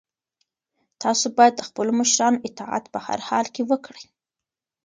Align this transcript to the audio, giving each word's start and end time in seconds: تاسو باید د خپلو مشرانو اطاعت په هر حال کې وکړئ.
تاسو 1.01 1.25
باید 1.37 1.53
د 1.57 1.61
خپلو 1.69 1.91
مشرانو 2.01 2.43
اطاعت 2.47 2.85
په 2.93 2.99
هر 3.05 3.19
حال 3.27 3.45
کې 3.55 3.61
وکړئ. 3.69 4.05